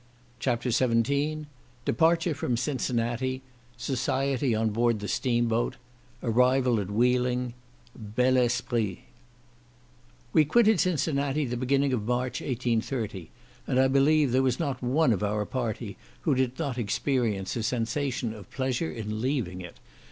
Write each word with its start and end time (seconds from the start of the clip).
CHAPTER 0.39 0.71
XVII 0.71 1.45
Departure 1.85 2.33
from 2.33 2.57
Cincinnati—Society 2.57 4.55
on 4.55 4.71
board 4.71 4.99
the 4.99 5.07
Steam 5.07 5.47
boat—Arrival 5.47 6.79
at 6.79 6.89
Wheeling—Bel 6.89 8.37
Esprit 8.37 9.01
We 10.33 10.43
quitted 10.43 10.79
Cincinnati 10.79 11.45
the 11.45 11.55
beginning 11.55 11.93
of 11.93 12.07
March, 12.07 12.41
1830, 12.41 13.29
and 13.67 13.79
I 13.79 13.87
believe 13.87 14.31
there 14.31 14.41
was 14.41 14.59
not 14.59 14.81
one 14.81 15.13
of 15.13 15.21
our 15.21 15.45
party 15.45 15.97
who 16.21 16.33
did 16.33 16.57
not 16.57 16.79
experience 16.79 17.55
a 17.55 17.61
sensation 17.61 18.33
of 18.33 18.49
pleasure 18.49 18.91
in 18.91 19.21
leaving 19.21 19.61
it. 19.61 19.77